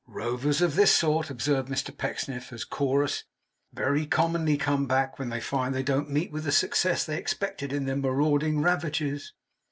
'Rovers 0.07 0.63
of 0.63 0.75
this 0.75 0.91
sort,' 0.91 1.29
observed 1.29 1.69
Mr 1.69 1.95
Pecksniff, 1.95 2.51
as 2.51 2.63
Chorus, 2.65 3.23
'very 3.71 4.07
commonly 4.07 4.57
come 4.57 4.87
back 4.87 5.19
when 5.19 5.29
they 5.29 5.39
find 5.39 5.75
they 5.75 5.83
don't 5.83 6.09
meet 6.09 6.31
with 6.31 6.43
the 6.43 6.51
success 6.51 7.03
they 7.03 7.19
expected 7.19 7.71
in 7.71 7.85
their 7.85 7.95
marauding 7.97 8.63
ravages. 8.63 9.33